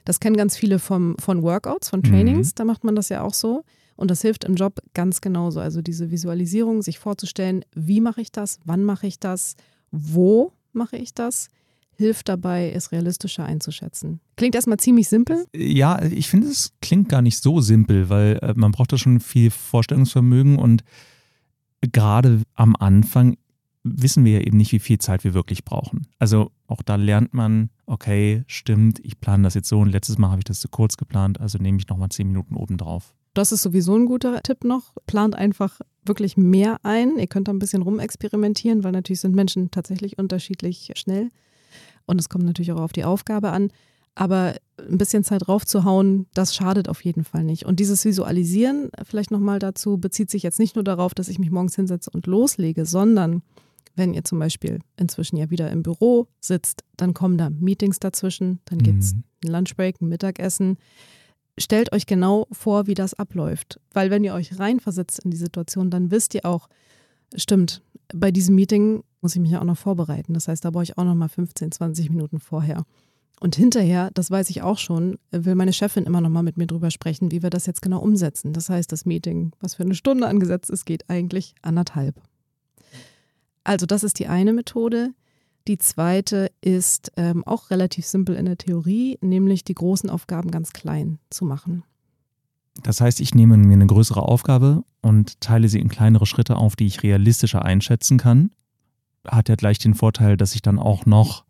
Das 0.05 0.21
kennen 0.21 0.37
ganz 0.37 0.57
viele 0.57 0.79
vom, 0.79 1.17
von 1.19 1.43
Workouts, 1.43 1.89
von 1.91 2.03
Trainings, 2.03 2.49
mhm. 2.49 2.55
da 2.57 2.65
macht 2.65 2.85
man 2.85 2.97
das 2.97 3.09
ja 3.09 3.23
auch 3.23 3.35
so. 3.35 3.65
Und 3.97 4.11
das 4.11 4.23
hilft 4.23 4.45
im 4.45 4.55
Job 4.55 4.81
ganz 4.95 5.21
genauso. 5.21 5.61
Also 5.61 5.81
diese 5.81 6.11
Visualisierung, 6.11 6.83
sich 6.83 6.99
vorzustellen, 6.99 7.65
wie 7.75 8.01
mache 8.01 8.21
ich 8.21 8.31
das, 8.31 8.59
wann 8.65 8.85
mache 8.85 9.07
ich 9.07 9.19
das, 9.19 9.57
wo 9.91 10.53
mache 10.73 10.97
ich 10.97 11.15
das, 11.15 11.49
hilft 11.97 12.29
dabei, 12.29 12.73
es 12.73 12.93
realistischer 12.93 13.45
einzuschätzen. 13.45 14.21
Klingt 14.37 14.55
erstmal 14.55 14.79
ziemlich 14.79 15.09
simpel. 15.09 15.47
Ja, 15.55 16.03
ich 16.03 16.29
finde, 16.29 16.49
es 16.49 16.73
klingt 16.83 17.09
gar 17.09 17.23
nicht 17.23 17.39
so 17.39 17.61
simpel, 17.61 18.11
weil 18.11 18.39
äh, 18.43 18.53
man 18.55 18.73
braucht 18.73 18.93
da 18.93 18.99
schon 18.99 19.21
viel 19.21 19.51
Vorstellungsvermögen 19.51 20.59
und 20.59 20.85
gerade 21.81 22.43
am 22.55 22.77
Anfang 22.77 23.37
wissen 23.83 24.25
wir 24.25 24.33
ja 24.33 24.41
eben 24.41 24.57
nicht, 24.57 24.73
wie 24.73 24.79
viel 24.79 24.99
Zeit 24.99 25.25
wir 25.25 25.33
wirklich 25.33 25.65
brauchen. 25.65 26.07
Also 26.19 26.51
auch 26.67 26.83
da 26.83 26.97
lernt 26.97 27.35
man, 27.35 27.71
okay, 27.87 28.45
stimmt, 28.47 28.99
ich 29.05 29.21
plane 29.21 29.45
das 29.45 29.55
jetzt 29.55 29.69
so 29.69 29.81
und 29.81 29.91
letztes 29.91 30.19
Mal 30.19 30.31
habe 30.31 30.41
ich 30.41 30.45
das 30.45 30.61
zu 30.61 30.69
kurz 30.69 30.97
geplant, 30.97 31.41
also 31.41 31.59
nehme 31.59 31.79
ich 31.79 31.89
nochmal 31.89 32.09
zehn 32.09 32.27
Minuten 32.27 32.57
oben 32.57 32.77
drauf. 32.77 33.15
Das 33.35 33.53
ist 33.53 33.63
sowieso 33.63 33.95
ein 33.95 34.07
guter 34.07 34.43
Tipp 34.43 34.65
noch. 34.65 34.95
Plant 35.07 35.37
einfach 35.37 35.81
wirklich 36.07 36.39
mehr 36.39 36.79
ein. 36.85 37.19
Ihr 37.19 37.27
könnt 37.27 37.49
da 37.49 37.53
ein 37.53 37.59
bisschen 37.59 37.83
rumexperimentieren, 37.83 38.83
weil 38.83 38.93
natürlich 38.93 39.21
sind 39.21 39.35
Menschen 39.35 39.71
tatsächlich 39.71 40.19
unterschiedlich 40.19 40.91
schnell. 40.97 41.31
Und 42.07 42.19
es 42.19 42.31
kommt 42.31 42.47
natürlich 42.47 42.73
auch 42.73 42.81
auf 42.81 42.95
die 42.95 43.05
Aufgabe 43.05 43.51
an. 43.51 43.71
Aber 44.15 44.55
ein 44.79 44.97
bisschen 44.97 45.23
Zeit 45.23 45.47
draufzuhauen, 45.47 46.27
das 46.33 46.55
schadet 46.55 46.89
auf 46.89 47.05
jeden 47.05 47.25
Fall 47.25 47.45
nicht. 47.45 47.67
Und 47.67 47.79
dieses 47.79 48.07
Visualisieren, 48.07 48.89
vielleicht 49.05 49.31
nochmal 49.31 49.59
dazu, 49.59 49.99
bezieht 49.99 50.31
sich 50.31 50.43
jetzt 50.43 50.59
nicht 50.59 50.75
nur 50.75 50.85
darauf, 50.85 51.13
dass 51.13 51.29
ich 51.29 51.39
mich 51.39 51.51
morgens 51.51 51.77
hinsetze 51.77 52.11
und 52.11 52.27
loslege, 52.27 52.87
sondern 52.87 53.43
wenn 53.97 54.15
ihr 54.15 54.25
zum 54.25 54.39
Beispiel 54.39 54.81
inzwischen 54.97 55.37
ja 55.37 55.51
wieder 55.51 55.71
im 55.71 55.83
Büro 55.83 56.29
sitzt, 56.41 56.85
dann 56.97 57.15
kommen 57.15 57.39
da 57.39 57.51
Meetings 57.51 57.99
dazwischen, 57.99 58.61
dann 58.67 58.79
gibt 58.79 59.03
es 59.03 59.15
mhm. 59.15 59.25
ein 59.45 59.53
Lunchbreak, 59.53 60.01
ein 60.01 60.09
Mittagessen. 60.09 60.77
Stellt 61.59 61.93
euch 61.93 62.07
genau 62.07 62.47
vor, 62.53 62.87
wie 62.87 62.95
das 62.95 63.15
abläuft. 63.15 63.81
Weil 63.93 64.11
wenn 64.11 64.25
ihr 64.25 64.35
euch 64.35 64.59
reinversetzt 64.59 65.21
in 65.21 65.31
die 65.31 65.39
Situation, 65.39 65.91
dann 65.91 66.11
wisst 66.11 66.35
ihr 66.35 66.45
auch, 66.45 66.69
stimmt, 67.35 67.83
bei 68.15 68.31
diesem 68.31 68.55
Meeting 68.55 69.03
muss 69.23 69.35
ich 69.35 69.41
mich 69.41 69.51
ja 69.51 69.61
auch 69.61 69.65
noch 69.65 69.79
vorbereiten. 69.79 70.35
Das 70.35 70.49
heißt, 70.49 70.65
da 70.65 70.71
brauche 70.71 70.85
ich 70.85 70.99
auch 70.99 71.05
noch 71.05 71.15
mal 71.15 71.29
15, 71.29 71.73
20 71.73 72.11
Minuten 72.11 72.39
vorher. 72.39 72.85
Und 73.41 73.57
hinterher, 73.57 74.11
das 74.15 74.31
weiß 74.31 74.49
ich 74.51 74.63
auch 74.63 74.79
schon, 74.79 75.19
will 75.31 75.55
meine 75.55 75.73
Chefin 75.73 76.05
immer 76.05 76.21
noch 76.21 76.31
mal 76.31 76.43
mit 76.43 76.57
mir 76.57 76.67
drüber 76.67 76.91
sprechen, 76.91 77.31
wie 77.31 77.43
wir 77.43 77.51
das 77.51 77.67
jetzt 77.67 77.83
genau 77.83 78.01
umsetzen. 78.01 78.53
Das 78.53 78.71
heißt, 78.71 78.91
das 78.93 79.05
Meeting, 79.05 79.53
was 79.61 79.75
für 79.75 79.83
eine 79.83 79.95
Stunde 79.95 80.27
angesetzt 80.27 80.71
ist, 80.71 80.87
geht 80.87 81.11
eigentlich 81.11 81.55
anderthalb. 81.63 82.21
Also 83.67 83.85
das 83.85 84.05
ist 84.05 84.21
die 84.21 84.29
eine 84.29 84.53
Methode. 84.53 85.13
Die 85.67 85.79
zweite 85.79 86.53
ist 86.61 87.11
ähm, 87.17 87.45
auch 87.45 87.71
relativ 87.71 88.07
simpel 88.07 88.37
in 88.37 88.45
der 88.45 88.57
Theorie, 88.57 89.19
nämlich 89.21 89.65
die 89.65 89.75
großen 89.75 90.09
Aufgaben 90.09 90.53
ganz 90.53 90.73
klein 90.73 91.19
zu 91.31 91.45
machen. 91.45 91.83
Das 92.85 93.01
heißt, 93.01 93.21
ich 93.21 93.35
nehme 93.35 93.57
mir 93.57 93.73
eine 93.73 93.87
größere 93.87 94.23
Aufgabe 94.23 94.85
und 95.03 95.41
teile 95.41 95.69
sie 95.69 95.81
in 95.81 95.89
kleinere 95.89 96.27
Schritte 96.27 96.57
auf, 96.57 96.77
die 96.77 96.87
ich 96.87 97.03
realistischer 97.03 97.65
einschätzen 97.65 98.19
kann. 98.19 98.53
Hat 99.27 99.49
ja 99.49 99.57
gleich 99.57 99.79
den 99.79 99.95
Vorteil, 99.95 100.37
dass 100.37 100.55
ich 100.55 100.63
dann 100.63 100.79
auch 100.79 101.05
noch 101.05 101.45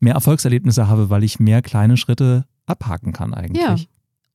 mehr 0.00 0.14
Erfolgserlebnisse 0.14 0.88
habe, 0.88 1.10
weil 1.10 1.22
ich 1.22 1.38
mehr 1.38 1.60
kleine 1.60 1.98
Schritte 1.98 2.46
abhaken 2.64 3.12
kann 3.12 3.34
eigentlich. 3.34 3.62
Ja, 3.62 3.76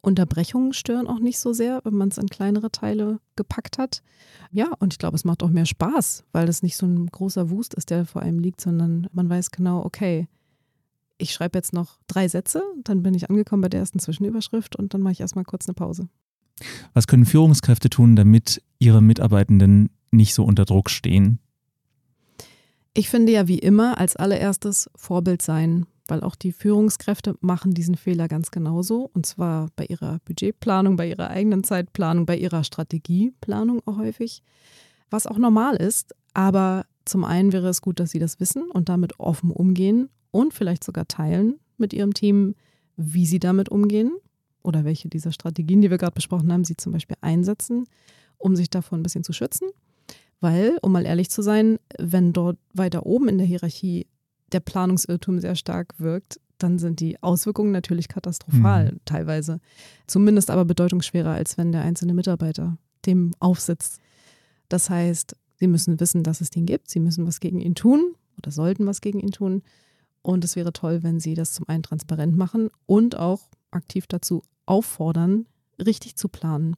Unterbrechungen 0.04 0.74
stören 0.74 1.08
auch 1.08 1.20
nicht 1.20 1.40
so 1.40 1.54
sehr, 1.54 1.80
wenn 1.86 1.96
man 1.96 2.10
es 2.10 2.18
in 2.18 2.28
kleinere 2.28 2.72
Teile 2.72 3.20
gepackt 3.38 3.78
hat. 3.78 4.04
Ja, 4.52 4.72
und 4.80 4.94
ich 4.94 5.00
glaube, 5.00 5.16
es 5.16 5.24
macht 5.24 5.42
auch 5.42 5.50
mehr 5.50 5.66
Spaß, 5.66 6.26
weil 6.34 6.50
es 6.50 6.62
nicht 6.62 6.76
so 6.76 6.86
ein 6.86 7.08
großer 7.08 7.50
Wust 7.50 7.74
ist, 7.74 7.90
der 7.90 8.06
vor 8.06 8.22
einem 8.22 8.40
liegt, 8.40 8.60
sondern 8.60 9.08
man 9.14 9.30
weiß 9.30 9.52
genau, 9.52 9.84
okay, 9.84 10.28
ich 11.18 11.32
schreibe 11.32 11.58
jetzt 11.58 11.72
noch 11.72 12.00
drei 12.08 12.28
Sätze, 12.28 12.62
dann 12.84 13.02
bin 13.02 13.14
ich 13.14 13.30
angekommen 13.30 13.62
bei 13.62 13.70
der 13.70 13.80
ersten 13.80 14.00
Zwischenüberschrift 14.00 14.76
und 14.76 14.94
dann 14.94 15.02
mache 15.02 15.14
ich 15.14 15.22
erstmal 15.22 15.46
kurz 15.46 15.68
eine 15.68 15.74
Pause. 15.74 16.10
Was 16.94 17.08
können 17.08 17.26
Führungskräfte 17.26 17.90
tun, 17.90 18.18
damit 18.18 18.62
ihre 18.80 19.02
Mitarbeitenden 19.02 19.90
nicht 20.12 20.34
so 20.34 20.44
unter 20.44 20.66
Druck 20.66 20.90
stehen? 20.90 21.40
Ich 22.94 23.10
finde 23.10 23.32
ja 23.32 23.48
wie 23.48 23.58
immer 23.58 23.98
als 23.98 24.18
allererstes 24.18 24.90
Vorbild 24.96 25.42
sein 25.42 25.88
weil 26.08 26.22
auch 26.22 26.36
die 26.36 26.52
Führungskräfte 26.52 27.36
machen 27.42 27.74
diesen 27.74 27.96
Fehler 27.96 28.28
ganz 28.28 28.52
genauso. 28.52 29.10
Und 29.14 29.26
zwar 29.26 29.70
bei 29.76 29.86
ihrer 29.86 30.20
Budgetplanung, 30.26 30.96
bei 30.96 31.10
ihrer 31.10 31.30
eigenen 31.30 31.64
Zeitplanung, 31.64 32.26
bei 32.26 32.38
ihrer 32.38 32.64
Strategieplanung 32.64 33.82
auch 33.86 33.98
häufig, 33.98 34.44
was 35.10 35.28
auch 35.28 35.38
normal 35.38 35.76
ist. 35.76 36.16
Aber 36.34 36.86
zum 37.06 37.24
einen 37.24 37.54
wäre 37.54 37.70
es 37.70 37.82
gut, 37.82 38.00
dass 38.00 38.12
sie 38.12 38.20
das 38.20 38.40
wissen 38.40 38.70
und 38.72 38.90
damit 38.90 39.20
offen 39.20 39.52
umgehen 39.52 40.10
und 40.32 40.54
vielleicht 40.54 40.84
sogar 40.84 41.08
teilen 41.08 41.60
mit 41.78 41.94
ihrem 41.94 42.14
Team, 42.14 42.56
wie 42.98 43.26
sie 43.26 43.40
damit 43.40 43.70
umgehen 43.70 44.12
oder 44.64 44.84
welche 44.86 45.10
dieser 45.10 45.32
Strategien, 45.32 45.82
die 45.82 45.90
wir 45.90 45.98
gerade 45.98 46.16
besprochen 46.16 46.52
haben, 46.52 46.64
sie 46.64 46.78
zum 46.78 46.94
Beispiel 46.94 47.18
einsetzen, 47.22 47.86
um 48.38 48.56
sich 48.56 48.70
davon 48.70 49.00
ein 49.00 49.04
bisschen 49.04 49.24
zu 49.24 49.34
schützen. 49.34 49.70
Weil, 50.40 50.78
um 50.82 50.92
mal 50.92 51.06
ehrlich 51.06 51.30
zu 51.30 51.42
sein, 51.42 51.80
wenn 51.98 52.34
dort 52.34 52.58
weiter 52.74 53.06
oben 53.06 53.30
in 53.30 53.38
der 53.38 53.48
Hierarchie 53.48 54.08
der 54.54 54.60
Planungsirrtum 54.60 55.40
sehr 55.40 55.56
stark 55.56 56.00
wirkt, 56.00 56.40
dann 56.58 56.80
sind 56.80 57.00
die 57.00 57.22
Auswirkungen 57.22 57.72
natürlich 57.72 58.08
katastrophal 58.08 58.94
mhm. 58.94 59.00
teilweise. 59.06 59.60
Zumindest 60.08 60.50
aber 60.50 60.66
bedeutungsschwerer, 60.66 61.32
als 61.32 61.58
wenn 61.58 61.72
der 61.72 61.82
einzelne 61.82 62.14
Mitarbeiter 62.14 62.78
dem 63.06 63.34
aufsitzt. 63.40 64.00
Das 64.70 64.90
heißt, 64.90 65.36
sie 65.60 65.68
müssen 65.68 66.00
wissen, 66.00 66.24
dass 66.24 66.42
es 66.42 66.50
den 66.50 66.66
gibt, 66.66 66.90
sie 66.90 67.00
müssen 67.00 67.28
was 67.28 67.40
gegen 67.40 67.60
ihn 67.60 67.76
tun 67.76 68.16
oder 68.38 68.52
sollten 68.52 68.86
was 68.86 69.02
gegen 69.02 69.20
ihn 69.20 69.32
tun. 69.32 69.62
Und 70.22 70.46
es 70.46 70.56
wäre 70.56 70.72
toll, 70.72 71.04
wenn 71.04 71.20
sie 71.20 71.34
das 71.34 71.54
zum 71.54 71.68
einen 71.68 71.84
transparent 71.84 72.38
machen 72.38 72.70
und 72.86 73.18
auch 73.18 73.50
aktiv 73.72 74.08
dazu 74.08 74.42
auffordern, 74.66 75.46
richtig 75.86 76.16
zu 76.16 76.30
planen. 76.30 76.76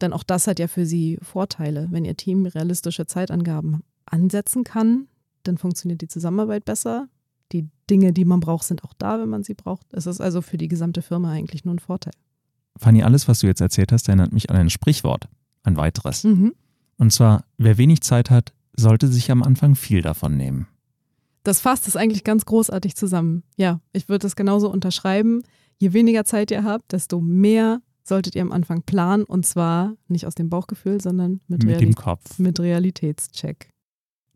Denn 0.00 0.12
auch 0.12 0.22
das 0.22 0.46
hat 0.46 0.60
ja 0.60 0.68
für 0.68 0.86
sie 0.86 1.18
Vorteile. 1.22 1.88
Wenn 1.90 2.04
ihr 2.04 2.16
Team 2.16 2.46
realistische 2.46 3.06
Zeitangaben 3.06 3.82
ansetzen 4.06 4.62
kann, 4.62 5.08
dann 5.48 5.58
funktioniert 5.58 6.00
die 6.00 6.08
Zusammenarbeit 6.08 6.64
besser. 6.64 7.08
Die 7.52 7.68
Dinge, 7.90 8.12
die 8.12 8.24
man 8.24 8.40
braucht, 8.40 8.64
sind 8.64 8.84
auch 8.84 8.92
da, 8.96 9.18
wenn 9.18 9.28
man 9.28 9.42
sie 9.42 9.54
braucht. 9.54 9.86
Es 9.92 10.06
ist 10.06 10.20
also 10.20 10.42
für 10.42 10.58
die 10.58 10.68
gesamte 10.68 11.02
Firma 11.02 11.32
eigentlich 11.32 11.64
nur 11.64 11.74
ein 11.74 11.78
Vorteil. 11.78 12.12
Fanny, 12.76 13.02
alles, 13.02 13.26
was 13.26 13.40
du 13.40 13.46
jetzt 13.46 13.60
erzählt 13.60 13.90
hast, 13.90 14.08
erinnert 14.08 14.32
mich 14.32 14.50
an 14.50 14.56
ein 14.56 14.70
Sprichwort, 14.70 15.28
ein 15.64 15.76
weiteres. 15.76 16.24
Mhm. 16.24 16.54
Und 16.98 17.12
zwar, 17.12 17.44
wer 17.56 17.78
wenig 17.78 18.02
Zeit 18.02 18.30
hat, 18.30 18.52
sollte 18.76 19.08
sich 19.08 19.30
am 19.30 19.42
Anfang 19.42 19.74
viel 19.74 20.02
davon 20.02 20.36
nehmen. 20.36 20.68
Das 21.42 21.60
fasst 21.60 21.88
es 21.88 21.96
eigentlich 21.96 22.24
ganz 22.24 22.44
großartig 22.44 22.94
zusammen. 22.94 23.42
Ja, 23.56 23.80
ich 23.92 24.08
würde 24.08 24.26
es 24.26 24.36
genauso 24.36 24.70
unterschreiben. 24.70 25.42
Je 25.78 25.92
weniger 25.92 26.24
Zeit 26.24 26.50
ihr 26.50 26.64
habt, 26.64 26.92
desto 26.92 27.20
mehr 27.20 27.80
solltet 28.04 28.34
ihr 28.34 28.42
am 28.42 28.52
Anfang 28.52 28.82
planen 28.82 29.24
und 29.24 29.46
zwar 29.46 29.94
nicht 30.08 30.26
aus 30.26 30.34
dem 30.34 30.48
Bauchgefühl, 30.48 31.00
sondern 31.00 31.40
mit, 31.46 31.64
mit 31.64 31.80
dem 31.80 31.94
Kopf. 31.94 32.38
Mit 32.38 32.58
Realitätscheck. 32.58 33.70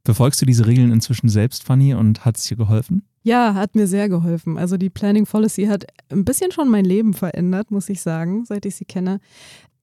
Befolgst 0.05 0.43
du 0.43 0.47
diese 0.47 0.67
Regeln 0.67 0.93
inzwischen 0.93 1.29
selbst, 1.29 1.63
Fanny, 1.63 1.95
und 1.95 2.25
hat 2.25 2.37
es 2.37 2.45
dir 2.45 2.57
geholfen? 2.57 3.05
Ja, 3.23 3.55
hat 3.55 3.77
mir 3.77 3.87
sehr 3.87 4.09
geholfen. 4.09 4.59
Also 4.59 4.77
die 4.77 4.91
Planning 4.91 5.27
Policy 5.27 5.67
hat 5.67 5.87
ein 6.11 6.25
bisschen 6.25 6.51
schon 6.51 6.69
mein 6.69 6.85
Leben 6.85 7.15
verändert, 7.15 7.71
muss 7.71 7.89
ich 7.89 8.01
sagen, 8.01 8.45
seit 8.45 8.67
ich 8.67 8.75
sie 8.75 8.85
kenne. 8.85 9.21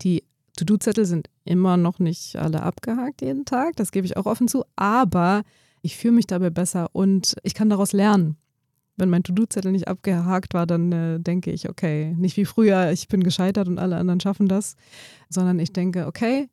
Die 0.02 0.26
To-Do-Zettel 0.58 1.06
sind 1.06 1.30
immer 1.46 1.78
noch 1.78 2.00
nicht 2.00 2.36
alle 2.36 2.64
abgehakt 2.64 3.22
jeden 3.22 3.46
Tag, 3.46 3.78
das 3.78 3.92
gebe 3.92 4.06
ich 4.06 4.18
auch 4.18 4.26
offen 4.26 4.50
zu, 4.50 4.66
aber 4.76 5.44
ich 5.82 5.96
fühle 5.96 6.16
mich 6.16 6.28
dabei 6.28 6.50
besser 6.50 6.90
und 6.92 7.38
ich 7.44 7.54
kann 7.54 7.70
daraus 7.70 7.94
lernen. 7.94 8.36
Wenn 8.98 9.10
mein 9.10 9.24
To-Do-Zettel 9.24 9.72
nicht 9.72 9.88
abgehakt 9.88 10.54
war, 10.54 10.68
dann 10.68 10.92
äh, 10.92 11.20
denke 11.22 11.52
ich, 11.52 11.70
okay, 11.70 12.14
nicht 12.18 12.36
wie 12.36 12.44
früher, 12.44 12.92
ich 12.92 13.08
bin 13.08 13.24
gescheitert 13.24 13.70
und 13.70 13.80
alle 13.80 13.96
anderen 13.96 14.20
schaffen 14.20 14.50
das, 14.50 14.76
sondern 15.30 15.60
ich 15.60 15.72
denke, 15.72 16.08
okay, 16.08 16.50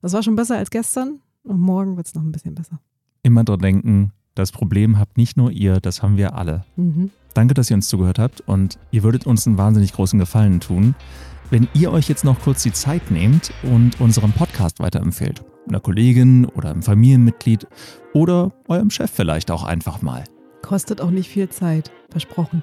das 0.00 0.14
war 0.14 0.22
schon 0.22 0.36
besser 0.36 0.56
als 0.56 0.70
gestern 0.70 1.20
und 1.42 1.60
morgen 1.60 1.98
wird 1.98 2.06
es 2.06 2.14
noch 2.14 2.22
ein 2.22 2.32
bisschen 2.32 2.54
besser 2.54 2.80
immer 3.22 3.44
dran 3.44 3.60
denken, 3.60 4.12
das 4.34 4.52
Problem 4.52 4.98
habt 4.98 5.16
nicht 5.16 5.36
nur 5.36 5.50
ihr, 5.50 5.80
das 5.80 6.02
haben 6.02 6.16
wir 6.16 6.34
alle. 6.34 6.64
Mhm. 6.76 7.10
Danke, 7.34 7.54
dass 7.54 7.70
ihr 7.70 7.76
uns 7.76 7.88
zugehört 7.88 8.18
habt 8.18 8.40
und 8.42 8.78
ihr 8.90 9.02
würdet 9.02 9.26
uns 9.26 9.46
einen 9.46 9.58
wahnsinnig 9.58 9.92
großen 9.92 10.18
Gefallen 10.18 10.60
tun, 10.60 10.94
wenn 11.50 11.68
ihr 11.74 11.92
euch 11.92 12.08
jetzt 12.08 12.24
noch 12.24 12.40
kurz 12.40 12.62
die 12.62 12.72
Zeit 12.72 13.10
nehmt 13.10 13.52
und 13.62 14.00
unseren 14.00 14.32
Podcast 14.32 14.80
weiterempfehlt. 14.80 15.44
Einer 15.68 15.80
Kollegin 15.80 16.46
oder 16.46 16.70
einem 16.70 16.82
Familienmitglied 16.82 17.66
oder 18.14 18.52
eurem 18.68 18.90
Chef 18.90 19.10
vielleicht 19.10 19.50
auch 19.50 19.62
einfach 19.62 20.02
mal. 20.02 20.24
Kostet 20.62 21.00
auch 21.00 21.10
nicht 21.10 21.28
viel 21.28 21.48
Zeit, 21.48 21.90
versprochen. 22.10 22.62